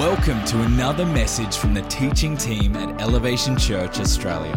[0.00, 4.56] Welcome to another message from the teaching team at Elevation Church Australia.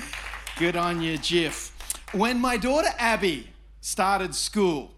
[0.58, 1.78] Good on you, Jiff.
[2.12, 3.50] When my daughter Abby
[3.82, 4.96] started school,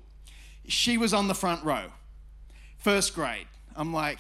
[0.68, 1.86] she was on the front row,
[2.78, 3.48] first grade.
[3.76, 4.20] I'm like,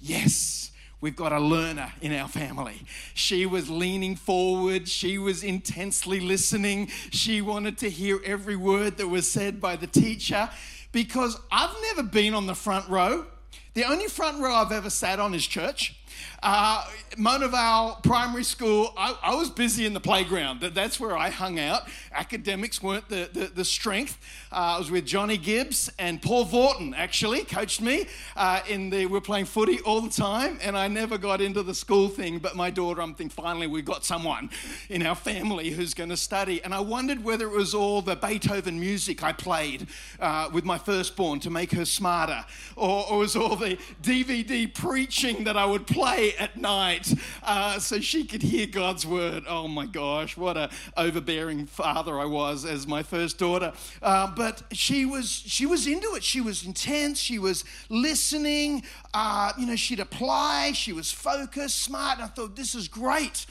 [0.00, 2.82] yes, we've got a learner in our family.
[3.14, 9.08] She was leaning forward, she was intensely listening, she wanted to hear every word that
[9.08, 10.48] was said by the teacher
[10.92, 13.26] because I've never been on the front row.
[13.74, 15.94] The only front row I've ever sat on is church.
[16.42, 16.84] Uh,
[17.16, 20.60] Mona Vale Primary School, I, I, was busy in the playground.
[20.60, 21.88] That's where I hung out.
[22.12, 24.18] Academics weren't the, the, the strength.
[24.52, 28.06] Uh, I was with Johnny Gibbs and Paul Vorton, actually, coached me.
[28.36, 31.74] Uh, in the, we're playing footy all the time, and I never got into the
[31.74, 32.38] school thing.
[32.38, 34.50] But my daughter, I'm thinking, finally, we've got someone
[34.90, 36.62] in our family who's going to study.
[36.62, 39.88] And I wondered whether it was all the Beethoven music I played
[40.20, 42.44] uh, with my firstborn to make her smarter,
[42.76, 48.00] or, or was all the DVD preaching that I would play at night uh, so
[48.00, 49.44] she could hear God's word.
[49.48, 53.72] Oh my gosh, what a overbearing father I was as my first daughter.
[54.02, 56.24] Uh, but she was she was into it.
[56.24, 57.18] She was intense.
[57.18, 58.82] She was listening.
[59.12, 60.72] Uh, you know, she'd apply.
[60.72, 62.18] She was focused, smart.
[62.20, 63.46] I thought this is great.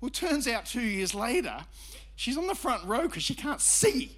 [0.00, 1.58] Well, turns out two years later,
[2.16, 4.16] she's on the front row because she can't see.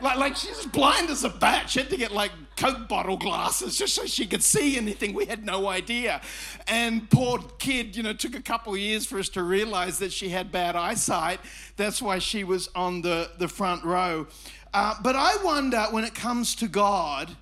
[0.00, 1.70] Like, like she's blind as a bat.
[1.70, 5.14] She had to get like Coke bottle glasses just so she could see anything.
[5.14, 6.20] We had no idea.
[6.66, 10.28] And poor kid, you know, took a couple years for us to realize that she
[10.28, 11.40] had bad eyesight.
[11.76, 14.26] That's why she was on the, the front row.
[14.74, 17.34] Uh, but I wonder when it comes to God,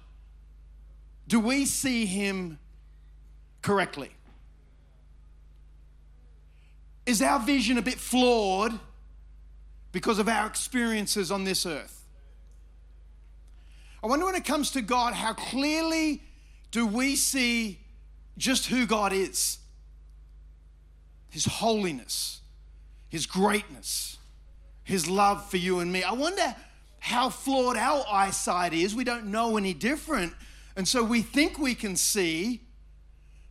[1.26, 2.58] do we see him
[3.62, 4.10] correctly?
[7.06, 8.78] Is our vision a bit flawed
[9.90, 12.03] because of our experiences on this earth?
[14.04, 16.22] I wonder when it comes to God, how clearly
[16.70, 17.78] do we see
[18.36, 19.56] just who God is?
[21.30, 22.42] His holiness,
[23.08, 24.18] His greatness,
[24.82, 26.02] His love for you and me.
[26.02, 26.54] I wonder
[26.98, 28.94] how flawed our eyesight is.
[28.94, 30.34] We don't know any different.
[30.76, 32.60] And so we think we can see,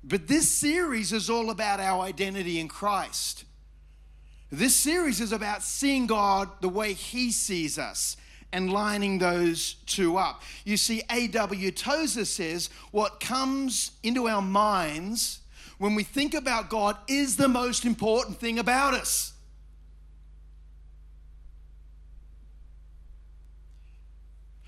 [0.04, 3.46] but this series is all about our identity in Christ.
[4.52, 8.18] This series is about seeing God the way He sees us
[8.54, 10.44] and lining those two up.
[10.64, 11.72] You see, A.W.
[11.72, 15.40] Tozer says what comes into our minds
[15.80, 19.34] when we think about God is the most important thing about us.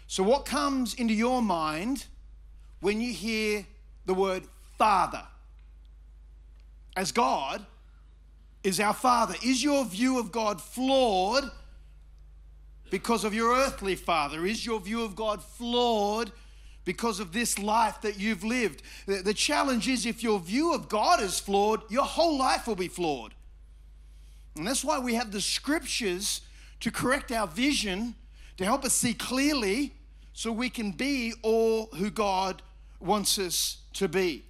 [0.08, 2.06] So, what comes into your mind
[2.80, 3.66] when you hear
[4.06, 4.44] the word
[4.78, 5.24] Father?
[6.98, 7.66] As God
[8.64, 11.52] is our Father, is your view of God flawed?
[12.90, 14.46] Because of your earthly father?
[14.46, 16.32] Is your view of God flawed
[16.84, 18.82] because of this life that you've lived?
[19.06, 22.88] The, challenge is if your view of God is flawed, your whole life will be
[22.88, 23.34] flawed.
[24.56, 26.42] And that's why we have the scriptures
[26.80, 28.16] to correct our vision,
[28.58, 29.94] to help us see clearly
[30.34, 32.62] so we can be all who God
[33.00, 34.46] wants us to be.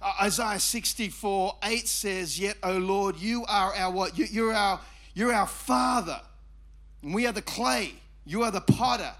[0.00, 4.18] Uh, Isaiah 64 8 says, Yet, O Lord, you are our what?
[4.18, 4.80] You, you're our
[5.14, 6.20] you're our Father.
[7.02, 9.12] We are the clay, you are the potter.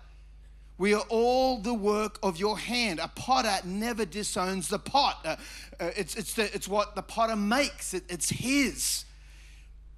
[0.78, 3.00] We are all the work of your hand.
[3.00, 5.24] A potter never disowns the pot.
[5.24, 5.36] Uh,
[5.80, 9.05] uh, it's, it's, the, it's what the potter makes, it, it's his.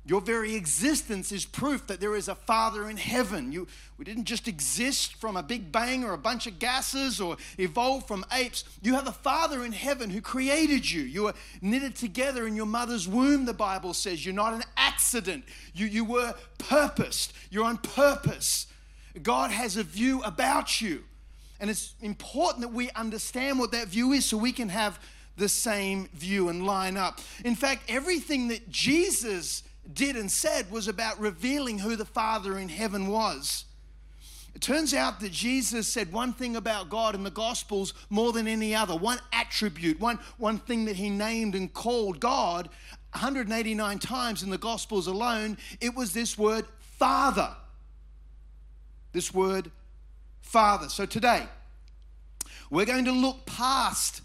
[0.09, 3.53] Your very existence is proof that there is a Father in heaven.
[3.53, 3.67] You,
[3.99, 8.09] we didn't just exist from a big bang or a bunch of gases or evolve
[8.09, 8.65] from apes.
[8.81, 11.03] You have a Father in heaven who created you.
[11.03, 14.25] You were knitted together in your mother's womb, the Bible says.
[14.25, 15.45] You're not an accident.
[15.75, 17.34] You, you were purposed.
[17.51, 18.66] You're on purpose.
[19.22, 21.04] God has a view about you.
[21.61, 24.99] And it's important that we understand what that view is so we can have
[25.37, 27.21] the same view and line up.
[27.45, 32.69] In fact, everything that Jesus did and said was about revealing who the Father in
[32.69, 33.65] heaven was.
[34.55, 38.49] It turns out that Jesus said one thing about God in the Gospels more than
[38.49, 42.69] any other, one attribute, one, one thing that he named and called God
[43.13, 45.59] 189 times in the Gospels alone.
[45.81, 47.55] It was this word, Father.
[49.13, 49.71] This word,
[50.41, 50.89] Father.
[50.89, 51.47] So today,
[52.71, 54.23] we're going to look past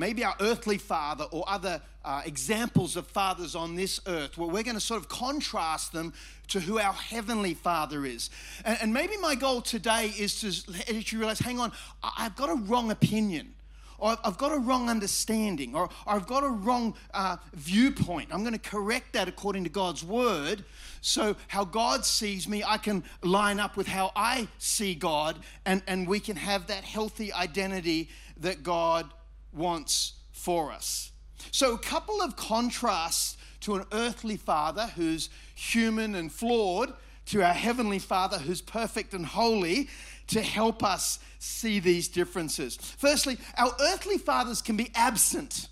[0.00, 4.62] maybe our earthly father or other uh, examples of fathers on this earth, where we're
[4.62, 6.12] going to sort of contrast them
[6.48, 8.30] to who our heavenly father is.
[8.64, 11.70] And, and maybe my goal today is to let you realize hang on,
[12.02, 13.52] I've got a wrong opinion.
[13.98, 18.30] Or I've got a wrong understanding, or, I've got a wrong uh, viewpoint.
[18.32, 20.64] I'm going to correct that according to God's word.
[21.02, 25.36] So, how God sees me, I can line up with how I see God,
[25.66, 28.08] and, and we can have that healthy identity
[28.38, 29.10] that God
[29.52, 31.12] wants for us.
[31.50, 36.92] So, a couple of contrasts to an earthly father who's human and flawed,
[37.26, 39.88] to our heavenly father who's perfect and holy,
[40.28, 42.76] to help us see these differences.
[42.76, 45.68] Firstly, our earthly fathers can be absent,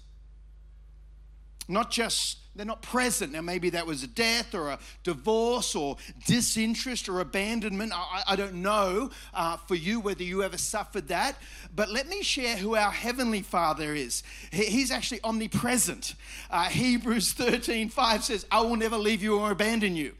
[1.69, 3.32] not just they're not present.
[3.32, 5.96] Now, maybe that was a death or a divorce or
[6.26, 7.93] disinterest or abandonment.
[7.94, 11.37] I, I don't know uh, for you whether you ever suffered that.
[11.75, 14.25] But let me share who our Heavenly Father is.
[14.50, 16.16] He's actually omnipresent.
[16.50, 20.14] Uh, Hebrews 13 5 says, I will never leave you or abandon you.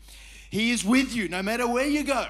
[0.49, 2.26] He is with you no matter where you go.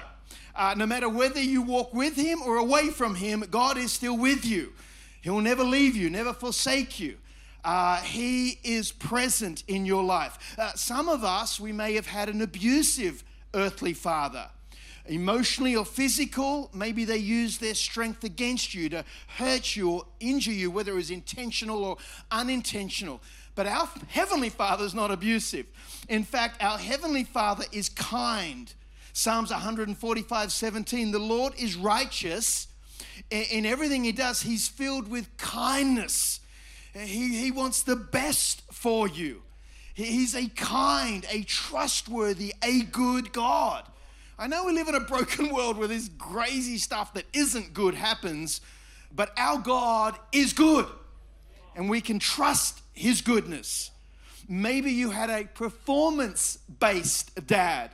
[0.55, 4.17] Uh, no matter whether you walk with Him or away from Him, God is still
[4.17, 4.73] with you.
[5.21, 7.17] He will never leave you, never forsake you.
[7.63, 10.55] Uh, he is present in your life.
[10.57, 13.23] Uh, some of us, we may have had an abusive
[13.53, 14.47] earthly father.
[15.05, 19.03] Emotionally or physical, maybe they used their strength against you to
[19.37, 21.97] hurt you or injure you, whether it was intentional or
[22.31, 23.19] unintentional.
[23.55, 25.65] But our Heavenly Father is not abusive.
[26.07, 28.71] In fact, our Heavenly Father is kind.
[29.11, 32.67] Psalms 145 17, the Lord is righteous.
[33.31, 36.38] In everything He does, He's filled with kindness
[36.93, 39.41] he, he wants the best for you.
[39.93, 43.83] He's a kind, a trustworthy, a good God.
[44.37, 47.95] I know we live in a broken world where this crazy stuff that isn't good
[47.95, 48.61] happens,
[49.13, 50.87] but our God is good
[51.75, 53.91] and we can trust His goodness.
[54.47, 57.91] Maybe you had a performance based dad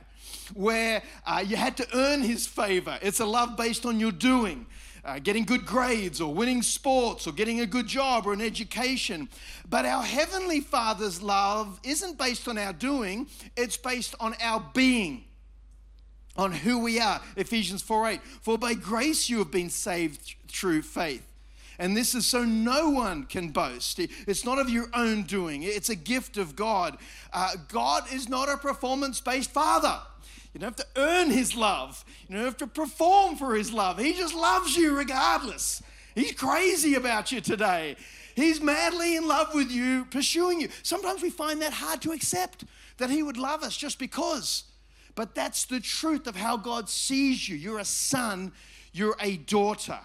[0.54, 2.98] where uh, you had to earn His favor.
[3.02, 4.66] It's a love based on your doing
[5.06, 9.28] uh, getting good grades or winning sports or getting a good job or an education.
[9.68, 15.24] But our Heavenly Father's love isn't based on our doing, it's based on our being.
[16.36, 17.22] On who we are.
[17.36, 18.20] Ephesians 4 8.
[18.42, 21.26] For by grace you have been saved through faith.
[21.78, 23.98] And this is so no one can boast.
[23.98, 26.98] It's not of your own doing, it's a gift of God.
[27.32, 29.98] Uh, God is not a performance based father.
[30.56, 32.02] You don't have to earn his love.
[32.26, 33.98] You don't have to perform for his love.
[33.98, 35.82] He just loves you regardless.
[36.14, 37.96] He's crazy about you today.
[38.34, 40.70] He's madly in love with you, pursuing you.
[40.82, 42.64] Sometimes we find that hard to accept
[42.96, 44.64] that he would love us just because.
[45.14, 47.56] But that's the truth of how God sees you.
[47.56, 48.52] You're a son,
[48.94, 49.98] you're a daughter.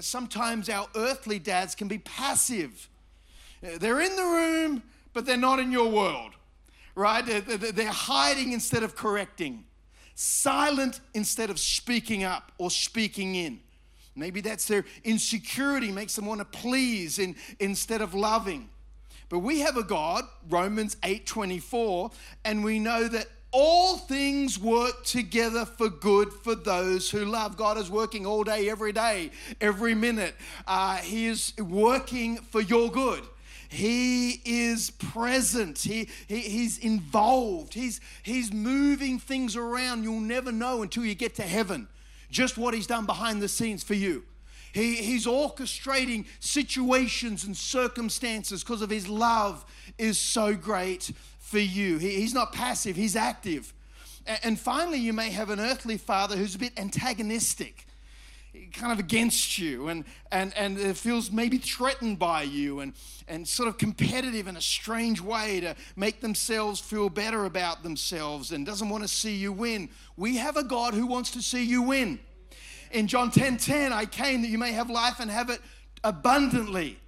[0.00, 2.88] Sometimes our earthly dads can be passive.
[3.60, 6.32] They're in the room, but they're not in your world,
[6.94, 7.20] right?
[7.26, 9.66] They're hiding instead of correcting
[10.14, 13.60] silent instead of speaking up or speaking in.
[14.14, 18.68] Maybe that's their insecurity makes them want to please in, instead of loving.
[19.28, 22.12] But we have a God, Romans 8:24,
[22.44, 27.56] and we know that all things work together for good for those who love.
[27.56, 30.34] God is working all day, every day, every minute.
[30.66, 33.22] Uh, he is working for your good.
[33.72, 35.78] He is present.
[35.78, 37.72] He, he, he's involved.
[37.72, 40.02] He's, he's moving things around.
[40.02, 41.88] You'll never know until you get to heaven
[42.30, 44.24] just what He's done behind the scenes for you.
[44.74, 49.64] He, he's orchestrating situations and circumstances because of His love
[49.96, 51.96] is so great for you.
[51.96, 53.72] He, he's not passive, He's active.
[54.44, 57.86] And, finally, you may have an earthly father who's a bit antagonistic
[58.72, 62.92] kind of against you and, and, and it feels maybe threatened by you and,
[63.26, 68.52] and sort of competitive in a strange way to make themselves feel better about themselves
[68.52, 69.88] and doesn't want to see you win.
[70.16, 72.18] We have a God who wants to see you win.
[72.90, 75.60] In John 10 10, I came that you may have life and have it
[76.04, 76.98] abundantly.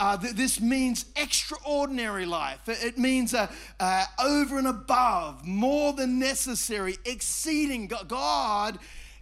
[0.00, 2.68] Uh, th- this means extraordinary life.
[2.68, 3.48] It, it means uh,
[3.80, 7.88] uh, over and above, more than necessary, exceeding.
[8.06, 8.78] God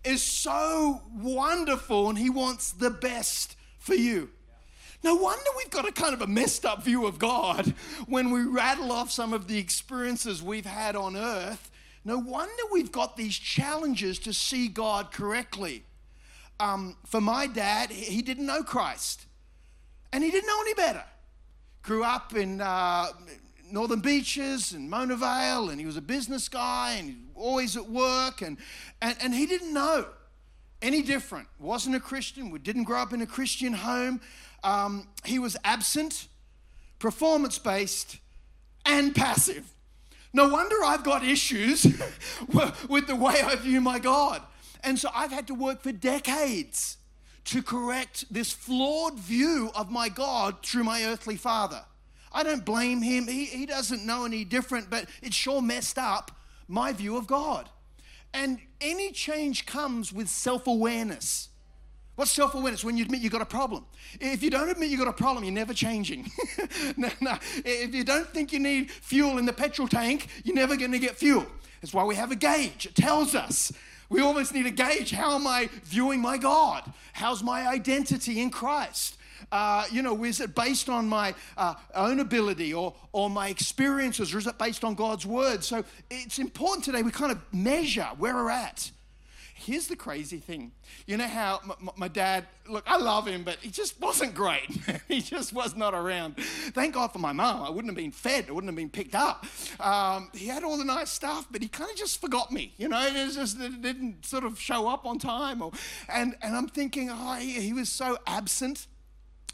[0.06, 4.30] is so wonderful and He wants the best for you.
[5.02, 7.74] No wonder we've got a kind of a messed up view of God
[8.06, 11.70] when we rattle off some of the experiences we've had on earth.
[12.04, 15.84] No wonder we've got these challenges to see God correctly.
[16.58, 19.26] Um, for my dad, he didn't know Christ,
[20.12, 21.04] and he didn't know any better.
[21.82, 23.08] Grew up in uh,
[23.70, 28.42] Northern Beaches and Mona Vale, and he was a business guy and always at work,
[28.42, 28.56] and,
[29.02, 30.06] and, and he didn't know
[30.82, 31.48] any different.
[31.58, 32.50] Wasn't a Christian.
[32.62, 34.20] Didn't grow up in a Christian home.
[34.62, 36.28] Um, he was absent,
[36.98, 38.18] performance based,
[38.84, 39.64] and passive.
[40.32, 41.84] No wonder I've got issues
[42.88, 44.42] with the way I view my God.
[44.84, 46.98] And so I've had to work for decades
[47.46, 51.82] to correct this flawed view of my God through my earthly father.
[52.36, 53.26] I don't blame him.
[53.26, 56.38] He, he doesn't know any different, but it sure messed up
[56.68, 57.70] my view of God.
[58.34, 61.48] And any change comes with self awareness.
[62.14, 62.84] What's self awareness?
[62.84, 63.86] When you admit you've got a problem.
[64.20, 66.30] If you don't admit you've got a problem, you're never changing.
[66.98, 67.38] no, no.
[67.64, 70.98] If you don't think you need fuel in the petrol tank, you're never going to
[70.98, 71.46] get fuel.
[71.80, 72.84] That's why we have a gauge.
[72.84, 73.72] It tells us
[74.10, 75.10] we almost need a gauge.
[75.10, 76.92] How am I viewing my God?
[77.14, 79.15] How's my identity in Christ?
[79.52, 84.34] Uh, you know, is it based on my uh, own ability or, or my experiences,
[84.34, 85.64] or is it based on God's word?
[85.64, 88.90] So it's important today we kind of measure where we're at.
[89.58, 90.72] Here's the crazy thing.
[91.06, 94.68] You know how my, my dad, look, I love him, but he just wasn't great.
[95.08, 96.36] he just was not around.
[96.36, 97.62] Thank God for my mom.
[97.62, 99.46] I wouldn't have been fed, I wouldn't have been picked up.
[99.80, 102.74] Um, he had all the nice stuff, but he kind of just forgot me.
[102.76, 105.62] You know, it, just, it didn't sort of show up on time.
[105.62, 105.72] Or,
[106.10, 108.86] and, and I'm thinking, oh, he, he was so absent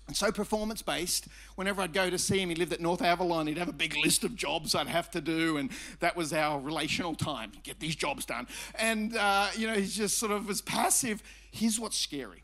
[0.08, 3.46] and so performance based, whenever I'd go to see him, he lived at North Avalon,
[3.46, 6.60] he'd have a big list of jobs I'd have to do, and that was our
[6.60, 8.46] relational time, get these jobs done.
[8.74, 11.22] And, uh, you know, he just sort of was passive.
[11.50, 12.42] Here's what's scary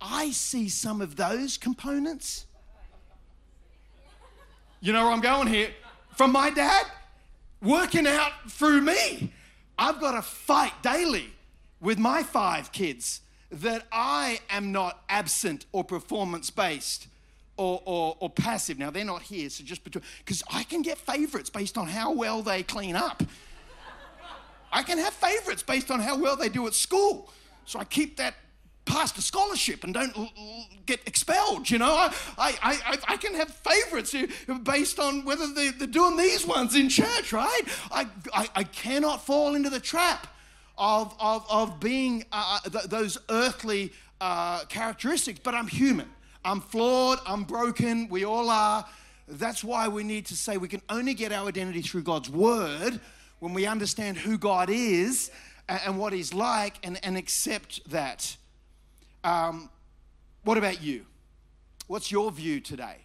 [0.00, 2.46] I see some of those components.
[4.80, 5.70] You know where I'm going here?
[6.16, 6.86] From my dad,
[7.62, 9.32] working out through me.
[9.78, 11.32] I've got to fight daily
[11.80, 13.20] with my five kids
[13.62, 17.08] that I am not absent or performance based
[17.56, 18.78] or, or, or, passive.
[18.78, 22.12] Now, they're not here, so just between, because I can get favorites based on how
[22.12, 23.22] well they clean up.
[24.70, 27.32] I can have favorites based on how well they do at school.
[27.64, 28.34] So I keep that
[28.84, 31.70] past a scholarship and don't l- l- get expelled.
[31.70, 34.14] You know, I, I, I, I can have favorites
[34.64, 37.62] based on whether they're, they're doing these ones in church, right?
[37.90, 40.26] I, I, I cannot fall into the trap
[40.78, 46.10] of, of, of being uh, uh, th- those earthly uh, characteristics, but I'm human.
[46.44, 48.84] I'm flawed, I'm broken, we all are.
[49.28, 53.00] That's why we need to say we can only get our identity through God's word
[53.40, 55.30] when we understand who God is
[55.68, 58.36] and, and what He's like and, and accept that.
[59.24, 59.70] Um,
[60.44, 61.04] what about you?
[61.88, 62.98] What's your view today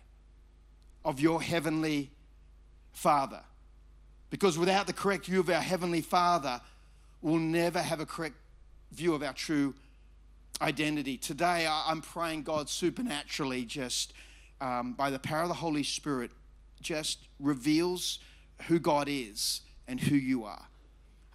[1.04, 2.12] of your heavenly
[2.92, 3.42] Father?
[4.30, 6.62] Because without the correct view of our heavenly Father,
[7.22, 8.36] will never have a correct
[8.92, 9.74] view of our true
[10.62, 11.18] identity.
[11.18, 14.14] Today, I'm praying God supernaturally, just
[14.60, 16.32] um, by the power of the Holy Spirit,
[16.82, 18.20] just reveals
[18.68, 20.68] who God is and who you are.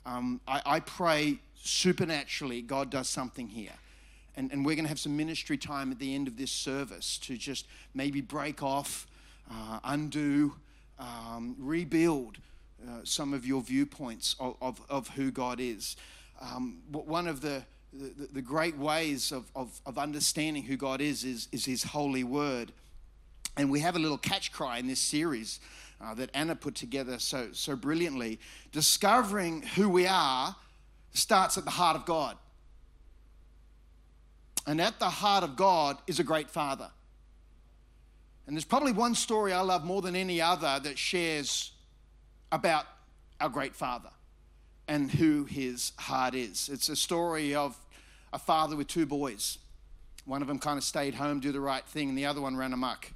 [0.05, 3.73] Um, I, I, pray supernaturally God does something here.
[4.37, 7.19] And, and we're going to have some ministry time at the end of this service
[7.19, 9.09] to just maybe break off,
[9.51, 10.55] uh, undo,
[11.01, 12.39] um, rebuild
[12.85, 15.97] uh, some of your viewpoints of, of, of who God is.
[16.41, 21.25] Um, one of the, the, the great ways of, of, of, understanding who God is,
[21.25, 22.73] is is His holy word.
[23.57, 25.61] And we have a little catch cry in this series
[26.01, 28.39] uh, that Anna put together so, so brilliantly.
[28.73, 30.55] Discovering who we are
[31.15, 32.37] starts at the heart of God.
[34.67, 36.91] And at the heart of God is a great father.
[38.47, 41.73] And there's probably one story I love more than any other that shares
[42.53, 42.87] about
[43.41, 44.11] our great father
[44.89, 46.69] and who his heart is.
[46.73, 47.77] It's a story of
[48.33, 49.59] a father with two boys.
[50.25, 52.57] One of them kind of stayed home, do the right thing, and the other one
[52.57, 53.13] ran amok.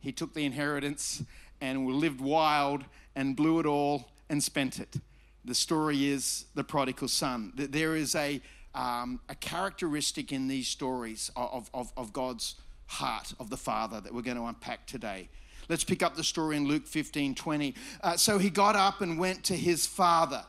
[0.00, 1.22] He took the inheritance
[1.60, 2.84] and lived wild
[3.14, 4.96] and blew it all and spent it.
[5.44, 7.52] The story is the prodigal son.
[7.56, 8.40] There is a,
[8.74, 14.12] um, a characteristic in these stories of, of, of God's heart, of the Father, that
[14.12, 15.28] we're going to unpack today.
[15.70, 17.74] Let's pick up the story in Luke 15 20.
[18.02, 20.44] Uh, so he got up and went to his father.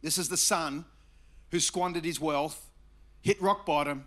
[0.00, 0.86] This is the son
[1.50, 2.70] who squandered his wealth,
[3.20, 4.06] hit rock bottom,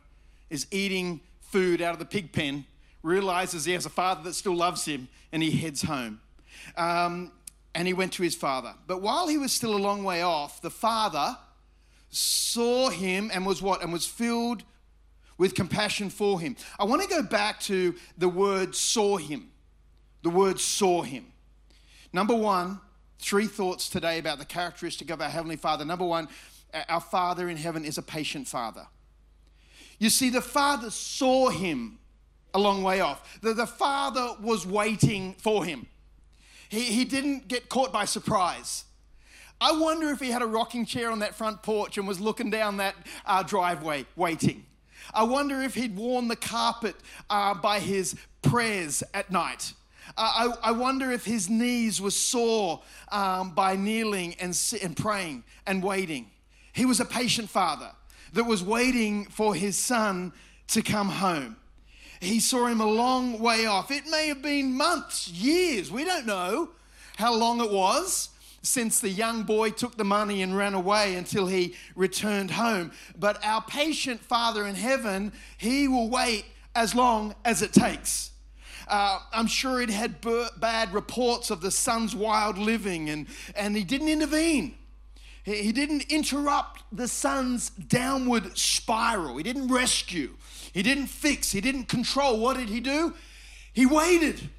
[0.50, 2.66] is eating food out of the pig pen,
[3.04, 6.20] realizes he has a father that still loves him, and he heads home.
[6.76, 7.32] Um,
[7.76, 8.74] and he went to his father.
[8.88, 11.38] But while he was still a long way off, the father
[12.10, 13.84] saw him and was what?
[13.84, 14.64] And was filled
[15.38, 16.56] with compassion for him.
[16.80, 19.52] I want to go back to the word saw him
[20.24, 21.26] the word saw him.
[22.12, 22.80] Number one,
[23.20, 25.86] three thoughts today about the characteristic of our Heavenly Father.
[25.86, 26.28] Number one,
[26.88, 28.88] our Father in heaven is a patient Father.
[29.98, 32.00] You see, the Father saw him
[32.54, 33.40] a long way off.
[33.42, 35.88] The, the Father was waiting for him.
[36.70, 38.86] He, he didn't get caught by surprise.
[39.62, 42.50] I wonder if he had a rocking chair on that front porch and was looking
[42.50, 42.96] down that
[43.26, 44.66] uh, driveway waiting.
[45.14, 46.96] I wonder if he'd worn the carpet
[47.30, 49.74] uh, by his prayers at night.
[50.18, 55.84] I, I, wonder if his knees were sore um, by kneeling and, and praying and
[55.84, 56.30] waiting.
[56.74, 57.92] He was a patient father
[58.34, 60.34] that was waiting for his son
[60.70, 61.58] to come home.
[62.20, 63.92] He saw him a long way off.
[63.92, 66.70] It may have been months, years, we don't know
[67.18, 68.30] how long it was
[68.62, 72.92] since the young boy took the money and ran away until he returned home.
[73.18, 78.32] But our patient Father in heaven, he will wait as long as it takes.
[78.90, 80.16] Uh, I'm sure it had
[80.60, 84.76] bad reports of the son's wild living, and, and he didn't intervene.
[85.44, 89.38] He, he didn't interrupt the son's downward spiral.
[89.38, 90.36] He didn't rescue.
[90.74, 91.52] He didn't fix.
[91.52, 92.40] He didn't control.
[92.40, 93.14] What did he do?
[93.74, 94.50] He waited.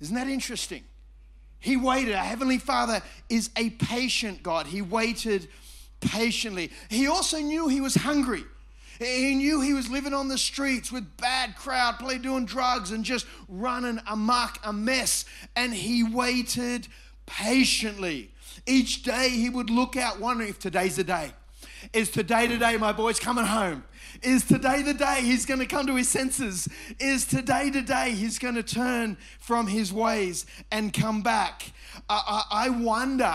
[0.00, 0.82] Isn't that interesting?
[1.58, 2.14] He waited.
[2.14, 4.66] Our Heavenly Father is a patient God.
[4.66, 5.48] He waited
[6.00, 6.70] patiently.
[6.88, 8.44] He also knew he was hungry.
[9.00, 13.02] He knew he was living on the streets with bad crowd, play doing drugs and
[13.02, 15.24] just running amok, a mess.
[15.56, 16.86] And he waited
[17.24, 18.30] patiently.
[18.66, 21.32] Each day he would look out, wondering if today's the day.
[21.94, 23.84] Is today the day my boy's coming home?
[24.22, 26.68] Is today the day he's going to come to his senses?
[26.98, 31.72] Is today the day he's going to turn from his ways and come back?
[32.06, 33.34] I, I, I wonder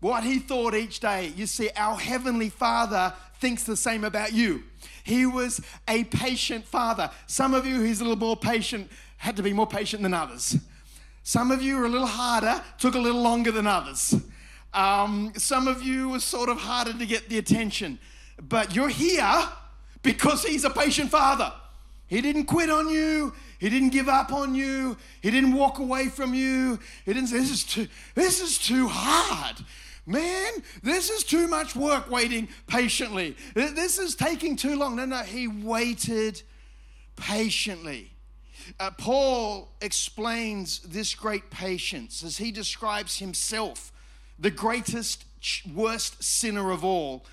[0.00, 1.32] what he thought each day.
[1.34, 4.64] You see, our Heavenly Father thinks the same about you.
[5.04, 7.10] He was a patient father.
[7.26, 10.56] Some of you, he's a little more patient, had to be more patient than others.
[11.22, 14.14] Some of you are a little harder, took a little longer than others.
[14.72, 17.98] Um, some of you were sort of harder to get the attention.
[18.40, 19.48] But you're here
[20.02, 21.52] because he's a patient father.
[22.06, 23.32] He didn't quit on you.
[23.58, 24.96] He didn't give up on you.
[25.20, 26.78] He didn't walk away from you.
[27.04, 29.56] He didn't say, This is too, this is too hard.
[30.06, 30.52] Man,
[30.84, 33.36] this is too much work waiting patiently.
[33.54, 34.94] This is taking too long.
[34.94, 36.42] No, no, he waited
[37.16, 38.12] patiently.
[38.78, 43.92] Uh, Paul explains this great patience as he describes himself,
[44.38, 45.24] the greatest,
[45.74, 47.24] worst sinner of all,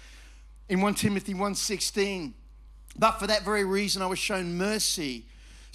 [0.68, 2.34] in 1 Timothy 1:16.
[2.98, 5.26] But for that very reason, I was shown mercy,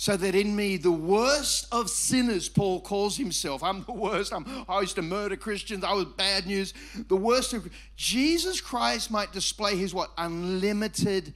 [0.01, 3.65] so that in me, the worst of sinners, Paul calls himself.
[3.65, 4.33] I'm the worst.
[4.33, 5.83] I'm, I used to murder Christians.
[5.83, 6.73] I was bad news.
[7.09, 10.13] The worst of Jesus Christ might display his what?
[10.17, 11.35] Unlimited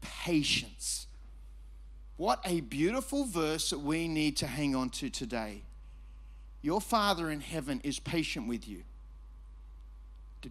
[0.00, 1.06] patience.
[2.16, 5.60] What a beautiful verse that we need to hang on to today.
[6.62, 8.84] Your Father in heaven is patient with you.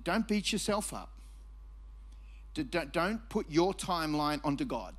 [0.03, 1.09] Don't beat yourself up.
[2.91, 4.95] Don't put your timeline onto God.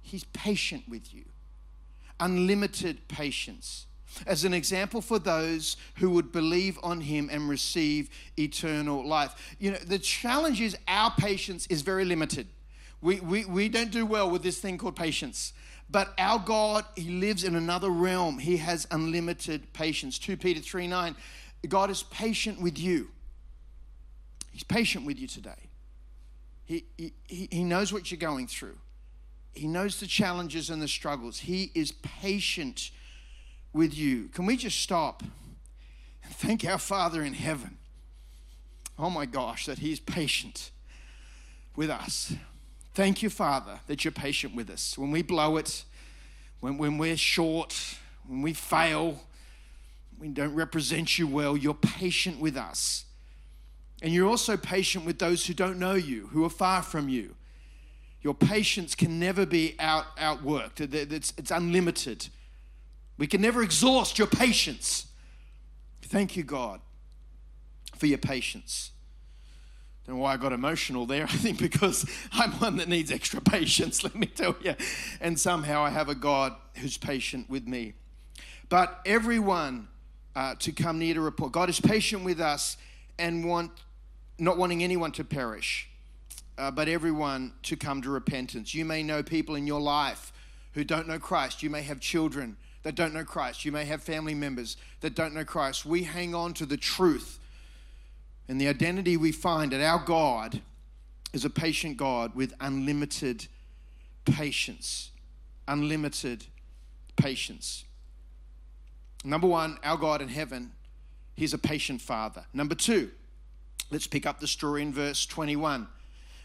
[0.00, 1.24] He's patient with you,
[2.20, 3.86] unlimited patience.
[4.26, 9.56] As an example for those who would believe on Him and receive eternal life.
[9.58, 12.48] You know, the challenge is our patience is very limited.
[13.00, 15.52] We, we, we don't do well with this thing called patience.
[15.88, 18.38] But our God, He lives in another realm.
[18.38, 20.18] He has unlimited patience.
[20.18, 21.16] 2 Peter 3 9,
[21.68, 23.10] God is patient with you.
[24.50, 25.70] He's patient with you today.
[26.64, 27.12] He, he,
[27.50, 28.76] he knows what you're going through.
[29.52, 31.40] He knows the challenges and the struggles.
[31.40, 32.90] He is patient
[33.72, 34.28] with you.
[34.28, 35.22] Can we just stop
[36.24, 37.78] and thank our Father in heaven?
[38.98, 40.70] Oh my gosh, that He's patient
[41.76, 42.34] with us.
[42.94, 44.98] Thank you, Father, that you're patient with us.
[44.98, 45.84] When we blow it,
[46.60, 49.20] when, when we're short, when we fail,
[50.18, 53.06] we don't represent you well, you're patient with us.
[54.02, 57.34] And you're also patient with those who don't know you, who are far from you.
[58.22, 62.28] Your patience can never be out, outworked, it's, it's unlimited.
[63.16, 65.06] We can never exhaust your patience.
[66.02, 66.80] Thank you, God,
[67.96, 68.90] for your patience.
[70.06, 71.24] Don't know why I got emotional there.
[71.30, 74.74] I think because I'm one that needs extra patience, let me tell you.
[75.20, 77.94] And somehow I have a God who's patient with me.
[78.68, 79.88] But everyone
[80.34, 81.52] uh, to come near to report.
[81.52, 82.76] God is patient with us
[83.18, 83.70] and want
[84.38, 85.89] not wanting anyone to perish,
[86.60, 88.74] uh, but everyone to come to repentance.
[88.74, 90.32] You may know people in your life
[90.74, 91.62] who don't know Christ.
[91.62, 93.64] You may have children that don't know Christ.
[93.64, 95.86] You may have family members that don't know Christ.
[95.86, 97.38] We hang on to the truth
[98.46, 100.60] and the identity we find that our God
[101.32, 103.46] is a patient God with unlimited
[104.26, 105.10] patience.
[105.66, 106.44] Unlimited
[107.16, 107.84] patience.
[109.24, 110.72] Number one, our God in heaven,
[111.36, 112.44] He's a patient Father.
[112.52, 113.10] Number two,
[113.92, 115.88] Let's pick up the story in verse 21.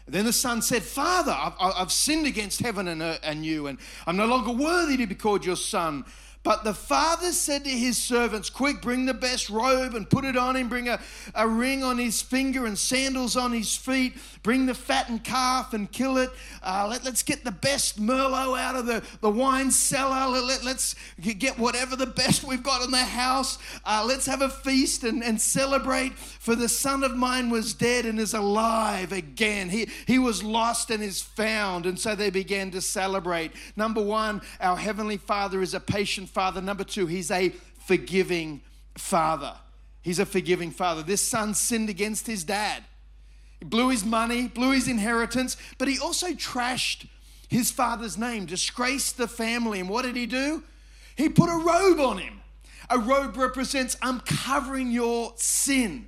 [0.08, 3.78] Then the son said, Father, I've, I've sinned against heaven and, uh, and you, and
[4.06, 6.04] I'm no longer worthy to be called your son.
[6.46, 10.36] But the father said to his servants, Quick, bring the best robe and put it
[10.36, 10.68] on him.
[10.68, 11.00] Bring a,
[11.34, 14.14] a ring on his finger and sandals on his feet.
[14.44, 16.30] Bring the fattened calf and kill it.
[16.62, 20.30] Uh, let, us get the best Merlot out of the, the wine cellar.
[20.30, 23.58] Let, let, us get whatever the best we've got in the house.
[23.84, 26.16] Uh, let's have a feast and, and celebrate.
[26.16, 29.68] For the son of mine was dead and is alive again.
[29.68, 31.86] He, he was lost and is found.
[31.86, 33.50] And so they began to celebrate.
[33.74, 36.60] Number one, our Heavenly Father is a patient father.
[36.60, 37.48] Number two, he's a
[37.86, 38.60] forgiving
[38.98, 39.54] father.
[40.02, 41.02] He's a forgiving father.
[41.02, 42.84] This son sinned against his dad.
[43.58, 47.08] He blew his money, blew his inheritance, but he also trashed
[47.48, 49.80] his father's name, disgraced the family.
[49.80, 50.62] And what did he do?
[51.16, 52.42] He put a robe on him.
[52.90, 56.06] A robe represents, I'm covering your sin.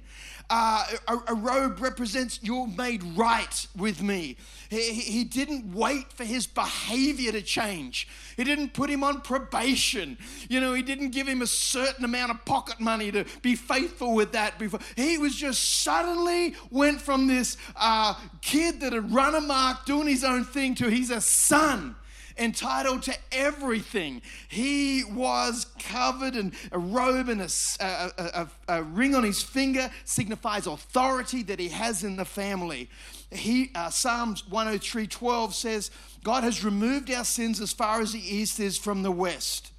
[0.50, 4.34] Uh, a, a, robe represents you're made right with me.
[4.70, 8.08] He, he didn't wait for his behavior to change.
[8.34, 10.16] He didn't put him on probation.
[10.48, 14.14] You know, he didn't give him a certain amount of pocket money to be faithful
[14.14, 14.80] with that before.
[14.96, 20.24] He was just suddenly went from this uh, kid that had run amok doing his
[20.24, 21.94] own thing to he's a son
[22.38, 24.22] entitled to everything.
[24.48, 27.48] He was covered in a robe and a,
[27.80, 32.88] a, a, a ring on his finger signifies authority that he has in the family.
[33.30, 35.90] He, uh, Psalms 103 12 says,
[36.24, 39.72] God has removed our sins as far as the east is from the west.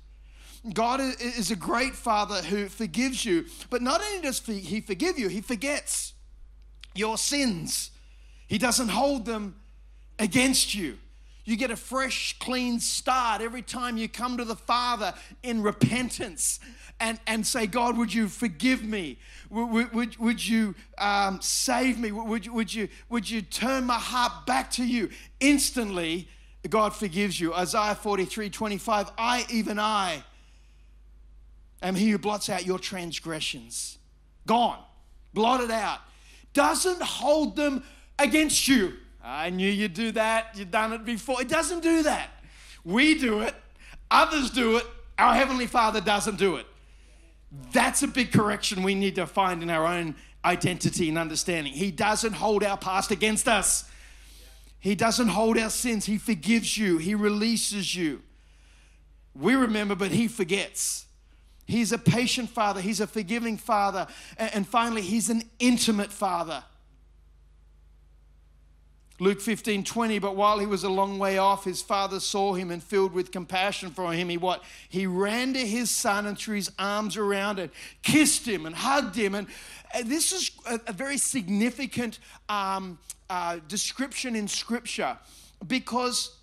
[0.73, 5.29] God is a great father who forgives you, but not only does he forgive you,
[5.29, 6.13] he forgets
[6.93, 7.91] your sins.
[8.47, 9.55] He doesn't hold them
[10.17, 10.97] against you.
[11.49, 16.59] You get a fresh, clean start every time you come to the Father in repentance
[16.99, 19.17] and, and say, God, would you forgive me?
[19.49, 22.11] Would, would, would you um, save me?
[22.11, 25.09] Would, would, you, would you turn my heart back to you?
[25.39, 26.27] Instantly,
[26.69, 27.51] God forgives you.
[27.51, 30.23] Isaiah 43 25, I, even I,
[31.81, 33.97] am he who blots out your transgressions.
[34.45, 34.83] Gone,
[35.33, 36.01] blotted out.
[36.53, 37.83] Doesn't hold them
[38.19, 38.93] against you.
[39.23, 40.55] I knew you'd do that.
[40.55, 41.41] You've done it before.
[41.41, 42.29] It doesn't do that.
[42.85, 43.53] We do it,
[44.09, 44.85] others do it.
[45.17, 46.65] Our Heavenly Father doesn't do it.
[47.73, 51.73] That's a big correction we need to find in our own identity and understanding.
[51.73, 53.89] He doesn't hold our past against us,
[54.79, 56.05] He doesn't hold our sins.
[56.05, 58.21] He forgives you, He releases you.
[59.35, 61.05] We remember, but He forgets.
[61.65, 66.63] He's a patient father, He's a forgiving father, and finally, He's an intimate father.
[69.21, 72.71] Luke 15, 20, but while he was a long way off, his father saw him
[72.71, 74.29] and filled with compassion for him.
[74.29, 74.63] He what?
[74.87, 79.15] He ran to his son and threw his arms around it, kissed him and hugged
[79.15, 79.35] him.
[79.35, 79.47] And
[80.05, 82.97] this is a, a very significant um,
[83.29, 85.17] uh, description in scripture
[85.67, 86.37] because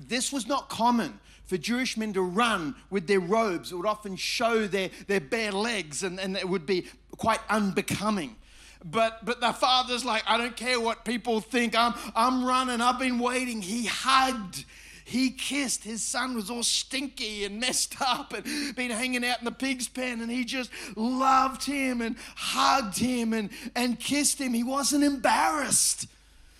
[0.00, 3.70] this was not common for Jewish men to run with their robes.
[3.70, 8.36] It would often show their, their bare legs and, and it would be quite unbecoming.
[8.84, 11.76] But but the father's like, I don't care what people think.
[11.76, 12.80] I'm I'm running.
[12.80, 13.60] I've been waiting.
[13.62, 14.64] He hugged.
[15.04, 15.82] He kissed.
[15.82, 18.44] His son was all stinky and messed up and
[18.76, 20.20] been hanging out in the pig's pen.
[20.20, 24.54] And he just loved him and hugged him and, and kissed him.
[24.54, 26.06] He wasn't embarrassed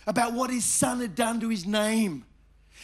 [0.04, 2.24] about what his son had done to his name.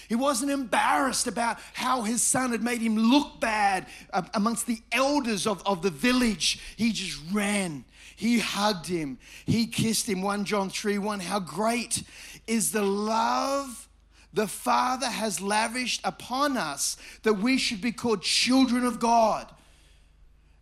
[0.08, 4.80] He wasn't embarrassed about how his son had made him look bad uh, amongst the
[4.92, 6.60] elders of, of the village.
[6.76, 7.84] He just ran
[8.16, 9.18] he hugged him.
[9.44, 10.22] He kissed him.
[10.22, 11.20] 1 John 3 1.
[11.20, 12.02] How great
[12.46, 13.88] is the love
[14.32, 19.46] the Father has lavished upon us that we should be called children of God.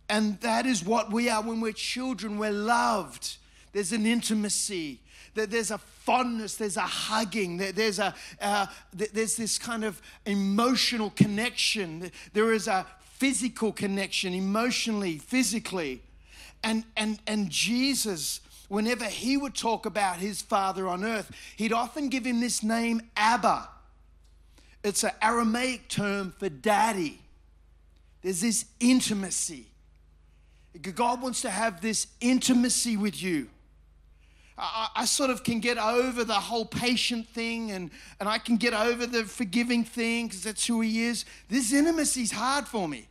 [0.07, 2.37] And that is what we are when we're children.
[2.37, 3.37] We're loved.
[3.73, 5.01] There's an intimacy.
[5.33, 6.55] There's a fondness.
[6.55, 7.57] There's a hugging.
[7.57, 12.11] There's a uh, there's this kind of emotional connection.
[12.33, 16.01] There is a physical connection, emotionally, physically.
[16.65, 22.09] And, and, and Jesus, whenever he would talk about his father on earth, he'd often
[22.09, 23.69] give him this name, Abba.
[24.83, 27.21] It's an Aramaic term for daddy.
[28.23, 29.67] There's this intimacy.
[30.81, 33.47] God wants to have this intimacy with you.
[34.57, 38.57] I, I, sort of can get over the whole patient thing and, and I can
[38.57, 41.25] get over the forgiving thing because that's who he is.
[41.49, 43.07] This intimacy is hard for me.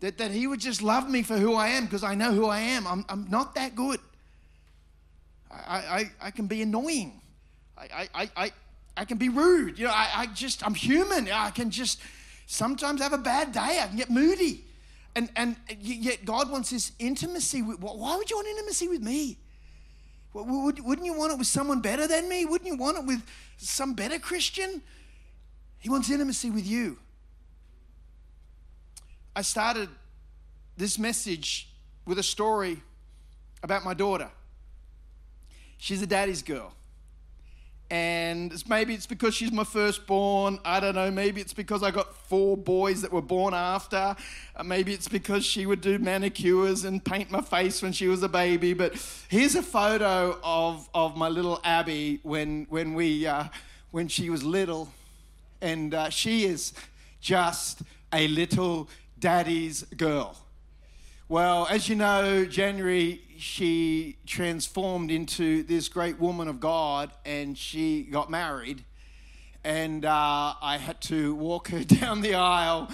[0.00, 2.46] That, that he would just love me for who I am because I know who
[2.46, 2.86] I am.
[2.86, 3.98] I'm, I'm not that good.
[5.50, 7.20] I, I, I can be annoying.
[7.78, 8.52] I, I, I,
[8.96, 9.78] I can be rude.
[9.78, 11.30] You know, I, I just, I'm human.
[11.30, 12.00] I can just
[12.46, 13.80] sometimes have a bad day.
[13.82, 14.64] I can get moody.
[15.14, 17.62] And, and yet God wants this intimacy.
[17.62, 19.38] With, why would you want intimacy with me?
[20.34, 22.44] Wouldn't you want it with someone better than me?
[22.44, 23.22] Wouldn't you want it with
[23.56, 24.82] some better Christian?
[25.78, 26.98] He wants intimacy with you.
[29.36, 29.90] I started
[30.78, 31.68] this message
[32.06, 32.80] with a story
[33.62, 34.30] about my daughter.
[35.76, 36.72] She's a daddy's girl.
[37.90, 40.58] And it's, maybe it's because she's my firstborn.
[40.64, 41.10] I don't know.
[41.10, 44.16] Maybe it's because I got four boys that were born after.
[44.56, 48.22] Uh, maybe it's because she would do manicures and paint my face when she was
[48.22, 48.72] a baby.
[48.72, 48.94] But
[49.28, 53.44] here's a photo of, of my little Abby when, when, we, uh,
[53.90, 54.88] when she was little.
[55.60, 56.72] And uh, she is
[57.20, 57.82] just
[58.14, 60.36] a little daddy's girl.
[61.28, 68.02] Well, as you know, January, she transformed into this great woman of God and she
[68.02, 68.84] got married.
[69.64, 72.90] And uh, I had to walk her down the aisle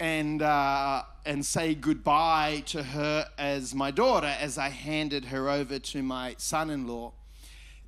[0.00, 5.78] and, uh, and say goodbye to her as my daughter as I handed her over
[5.78, 7.12] to my son in law.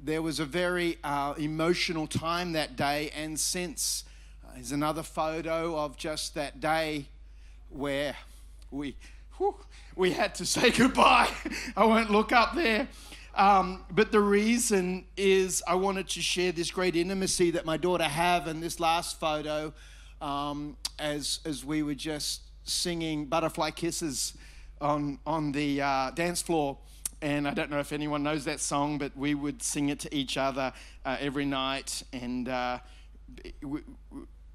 [0.01, 4.05] There was a very uh, emotional time that day, and since
[4.47, 7.07] uh, there's another photo of just that day
[7.71, 8.15] where
[8.71, 8.97] we
[9.39, 9.55] whew,
[9.97, 11.31] we had to say goodbye.
[11.77, 12.89] I won't look up there.
[13.35, 18.05] Um, but the reason is I wanted to share this great intimacy that my daughter
[18.05, 19.73] have in this last photo
[20.21, 24.35] um, as, as we were just singing Butterfly Kisses
[24.81, 26.79] on, on the uh, dance floor.
[27.23, 30.15] And I don't know if anyone knows that song, but we would sing it to
[30.15, 30.73] each other
[31.05, 32.03] uh, every night.
[32.13, 32.79] And uh,
[33.63, 33.81] we,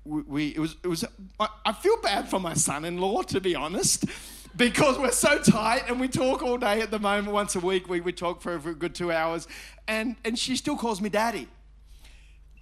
[0.05, 1.05] we, it was, it was,
[1.39, 4.05] I, feel bad for my son in law, to be honest
[4.55, 7.33] because we're so tight and we talk all day at the moment.
[7.33, 9.47] Once a week, we, we talk for, for a good two hours.
[9.87, 11.47] And, and she still calls me daddy.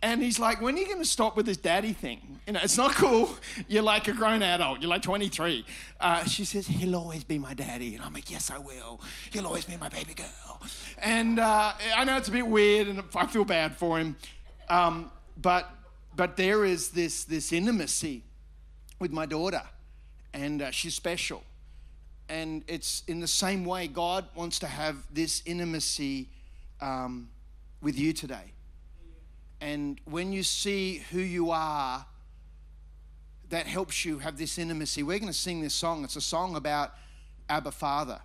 [0.03, 2.39] And he's like, when are you going to stop with this daddy thing?
[2.47, 3.29] You know, it's not cool.
[3.67, 4.81] You're like a grown adult.
[4.81, 5.63] You're like 23.
[5.99, 7.95] Uh, she says, he'll always be my daddy.
[7.95, 8.99] And I'm like, yes, I will.
[9.31, 10.61] He'll always be my baby girl.
[10.97, 14.15] And uh, I know it's a bit weird and I feel bad for him.
[14.69, 15.69] Um, but,
[16.15, 18.23] but there is this, this intimacy
[18.99, 19.63] with my daughter.
[20.33, 21.43] And uh, she's special.
[22.29, 26.29] And it's in the same way God wants to have this intimacy
[26.79, 27.29] um,
[27.81, 28.53] with you today.
[29.59, 32.05] And when you see who you are,
[33.49, 35.03] that helps you have this intimacy.
[35.03, 36.03] We're going to sing this song.
[36.03, 36.93] It's a song about
[37.49, 38.19] Abba Father.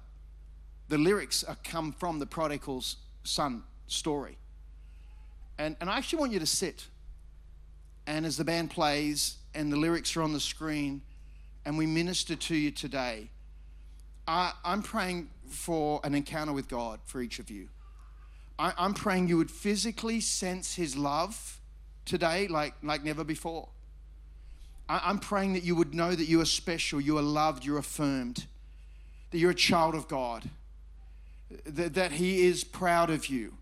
[0.89, 4.39] The lyrics are come from the prodigal's son story.
[5.59, 6.87] And, and I actually want you to sit.
[8.07, 11.03] And as the band plays and the lyrics are on the screen,
[11.65, 13.29] and we minister to you today,
[14.29, 17.69] I, am praying for an encounter with God for each of you.
[18.59, 21.61] I, I'm praying you would physically sense His love
[22.05, 23.69] today like, like never before.
[24.89, 27.79] I, I'm praying that you would know that you are special, you are loved, you're
[27.79, 28.47] affirmed,
[29.31, 30.49] that you're a child of God,
[31.65, 33.55] that, that He is proud of you,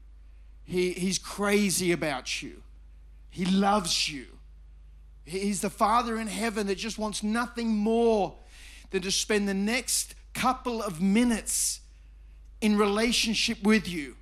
[0.64, 2.62] he, He's crazy about you,
[3.30, 4.26] He loves you.
[5.24, 8.34] He's the Father in heaven that just wants nothing more
[8.90, 11.80] than to spend the next couple of minutes
[12.60, 14.16] in relationship with you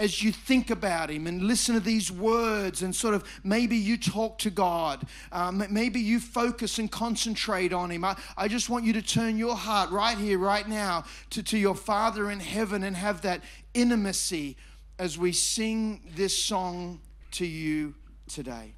[0.00, 3.98] as you think about him and listen to these words and sort of maybe you
[3.98, 8.04] talk to God, um, maybe you focus and concentrate on him.
[8.04, 11.58] I, I just want you to turn your heart right here, right now, to, to
[11.58, 13.42] your Father in heaven and have that
[13.74, 14.56] intimacy
[14.98, 17.00] as we sing this song
[17.32, 17.94] to you
[18.26, 18.72] today.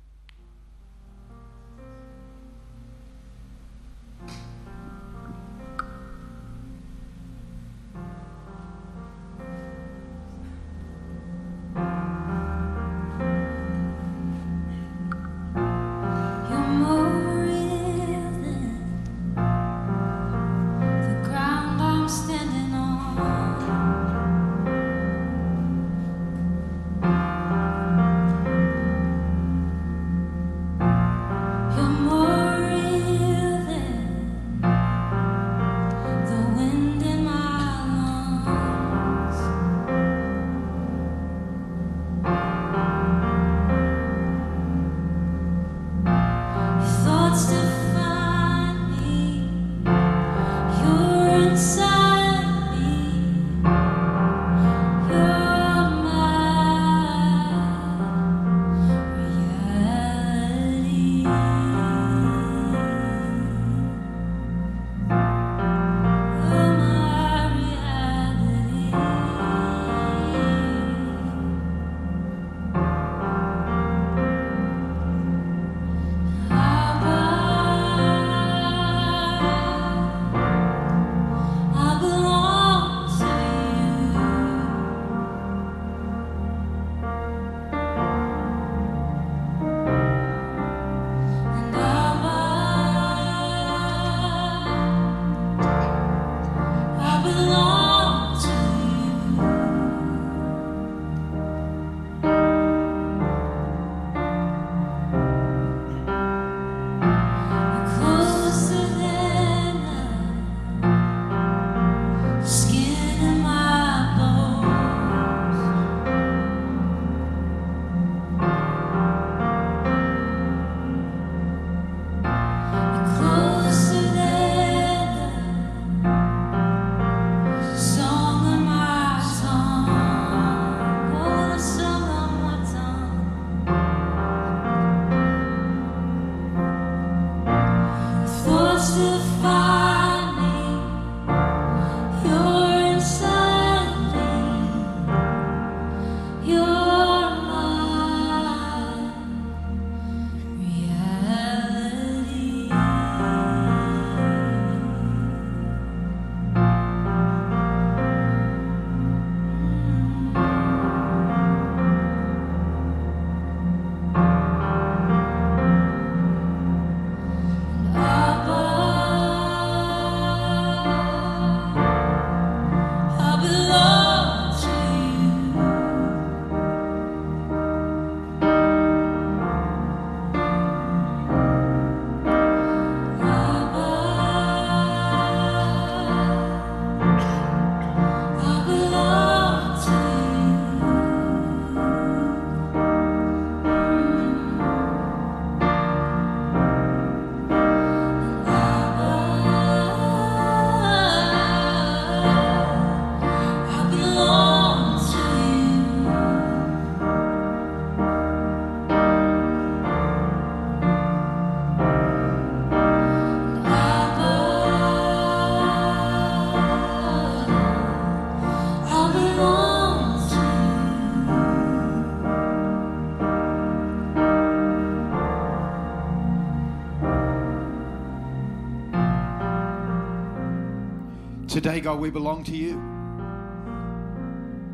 [231.62, 232.72] Today, God, we belong to you.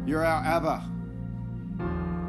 [0.07, 0.88] You're our Abba,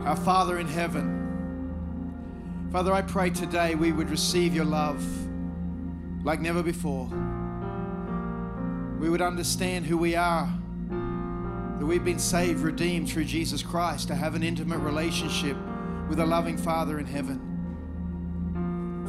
[0.06, 2.68] our Father in heaven.
[2.70, 5.02] Father, I pray today we would receive your love
[6.26, 7.06] like never before.
[9.00, 10.54] We would understand who we are,
[11.80, 15.56] that we've been saved, redeemed through Jesus Christ, to have an intimate relationship
[16.10, 17.40] with a loving Father in heaven.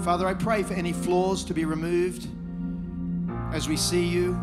[0.04, 2.28] Father, I pray for any flaws to be removed
[3.52, 4.40] as we see you.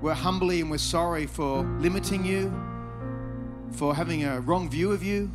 [0.00, 2.52] We're humbly and we're sorry for limiting you,
[3.72, 5.32] for having a wrong view of you.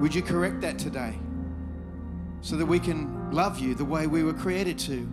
[0.00, 1.18] Would you correct that today
[2.42, 5.08] so that we can love you the way we were created to?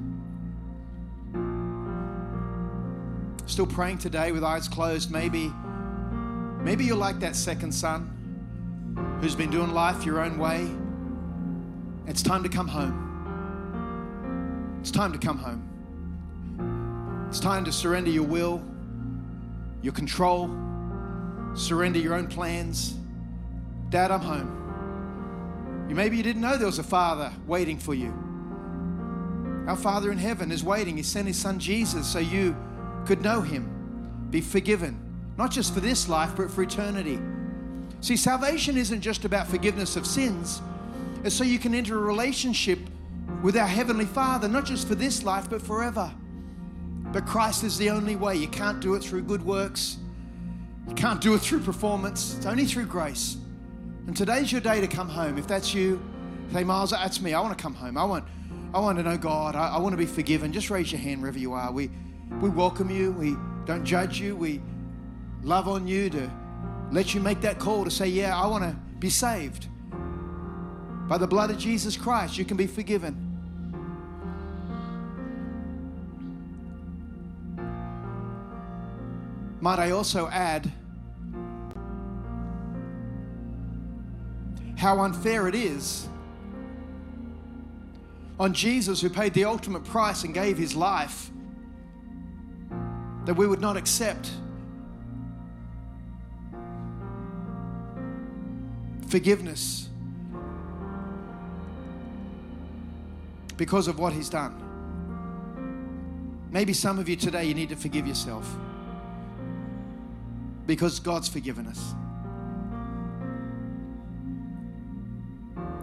[3.46, 5.12] Still praying today with eyes closed.
[5.12, 5.50] Maybe,
[6.60, 8.12] maybe you're like that second son
[9.22, 10.70] who's been doing life your own way.
[12.06, 13.02] It's time to come home.
[14.82, 15.75] It's time to come home.
[17.30, 18.64] It's time to surrender your will,
[19.82, 20.50] your control,
[21.54, 22.96] surrender your own plans.
[23.90, 25.86] Dad, I'm home.
[25.90, 28.14] You maybe you didn't know there was a father waiting for you.
[29.68, 30.96] Our Father in heaven is waiting.
[30.98, 32.56] He sent his son Jesus so you
[33.06, 35.00] could know him, be forgiven,
[35.38, 37.20] not just for this life, but for eternity.
[38.02, 40.62] See, salvation isn't just about forgiveness of sins,
[41.24, 42.78] it's so you can enter a relationship
[43.42, 46.12] with our Heavenly Father, not just for this life, but forever.
[47.16, 48.36] But Christ is the only way.
[48.36, 50.00] You can't do it through good works.
[50.90, 52.36] You can't do it through performance.
[52.36, 53.38] It's only through grace.
[54.06, 55.38] And today's your day to come home.
[55.38, 56.04] If that's you,
[56.52, 57.34] say, Miles, that's me.
[57.34, 57.98] I want to come home.
[57.98, 58.26] I want,
[58.74, 59.56] I want to know God.
[59.56, 60.52] I, I want to be forgiven.
[60.52, 61.72] Just raise your hand wherever you are.
[61.72, 61.90] We,
[62.42, 63.14] we welcome you.
[63.14, 64.36] We don't judge you.
[64.36, 64.62] We
[65.42, 66.30] love on you to
[66.92, 69.70] let you make that call to say, Yeah, I want to be saved.
[71.08, 73.25] By the blood of Jesus Christ, you can be forgiven.
[79.62, 80.72] Might I also add
[84.78, 86.08] how unfair it is
[88.40, 91.32] on Jesus, who paid the ultimate price and gave his life,
[93.24, 94.30] that we would not accept
[99.08, 99.90] forgiveness
[103.56, 104.62] because of what he's done.
[106.52, 108.56] Maybe some of you today, you need to forgive yourself
[110.66, 111.94] because God's forgiven us.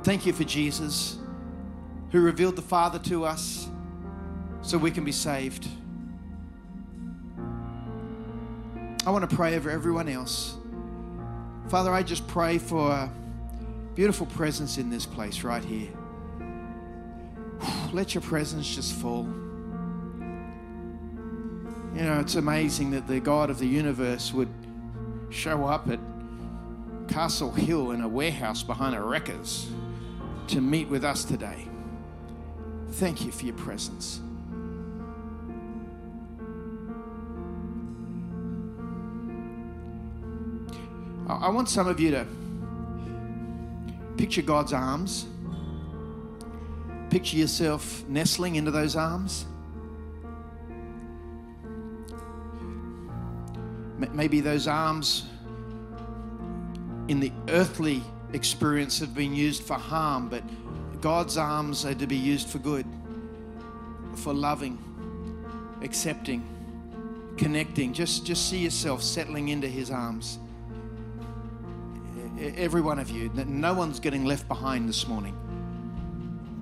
[0.02, 1.18] Thank you for Jesus
[2.10, 3.68] who revealed the Father to us
[4.60, 5.68] so we can be saved.
[9.06, 10.56] I want to pray over everyone else.
[11.68, 13.10] Father, I just pray for a
[13.94, 15.88] beautiful presence in this place right here.
[17.92, 19.24] Let your presence just fall.
[21.94, 24.48] You know, it's amazing that the God of the universe would
[25.32, 25.98] show up at
[27.08, 29.70] Castle Hill in a warehouse behind a wreckers
[30.48, 31.66] to meet with us today.
[32.92, 34.20] Thank you for your presence.
[41.28, 42.26] I want some of you to
[44.18, 45.26] picture God's arms.
[47.08, 49.46] Picture yourself nestling into those arms.
[54.10, 55.24] Maybe those arms
[57.08, 60.42] in the earthly experience have been used for harm, but
[61.00, 62.86] God's arms are to be used for good,
[64.14, 64.78] for loving,
[65.82, 66.46] accepting,
[67.36, 67.92] connecting.
[67.92, 70.38] Just, just see yourself settling into His arms.
[72.40, 75.36] Every one of you, no one's getting left behind this morning.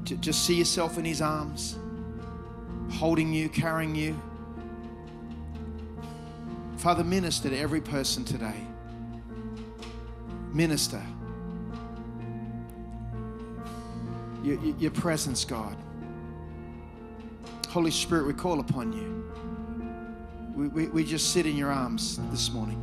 [0.05, 1.79] Just see yourself in His arms,
[2.93, 4.21] holding you, carrying you.
[6.81, 8.67] Father, minister to every person today.
[10.51, 11.03] Minister.
[14.43, 15.77] Your, your presence, God.
[17.69, 19.31] Holy Spirit, we call upon you.
[20.55, 22.81] We, we, we just sit in your arms this morning.